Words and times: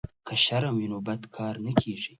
که 0.27 0.35
شرم 0.45 0.75
وي 0.77 0.87
نو 0.91 0.99
بد 1.07 1.21
کار 1.35 1.55
نه 1.65 1.71
کیږي. 1.81 2.09